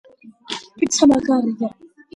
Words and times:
პიცა 0.79 1.11
მაგარია 1.15 1.75